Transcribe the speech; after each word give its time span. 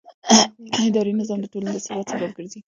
اداري 0.87 1.11
نظام 1.21 1.39
د 1.41 1.45
ټولنې 1.53 1.71
د 1.73 1.77
ثبات 1.85 2.05
سبب 2.11 2.29
ګرځي. 2.37 2.59